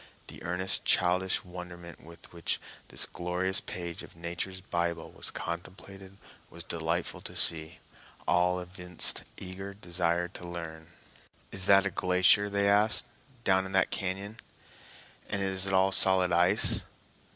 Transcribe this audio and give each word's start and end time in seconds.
The 0.29 0.41
earnest, 0.41 0.83
childish 0.83 1.45
wonderment 1.45 2.03
with 2.03 2.33
which 2.33 2.59
this 2.87 3.05
glorious 3.05 3.61
page 3.61 4.01
of 4.01 4.15
Nature's 4.15 4.59
Bible 4.59 5.11
was 5.11 5.29
contemplated 5.29 6.17
was 6.49 6.63
delightful 6.63 7.21
to 7.21 7.35
see. 7.35 7.77
All 8.27 8.59
evinced 8.59 9.25
eager 9.37 9.75
desire 9.75 10.27
to 10.29 10.47
learn. 10.47 10.87
"Is 11.51 11.65
that 11.65 11.85
a 11.85 11.91
glacier," 11.91 12.49
they 12.49 12.67
asked, 12.67 13.05
"down 13.43 13.63
in 13.67 13.73
that 13.73 13.91
cañon? 13.91 14.39
And 15.29 15.43
is 15.43 15.67
it 15.67 15.73
all 15.73 15.91
solid 15.91 16.31
ice?" 16.31 16.81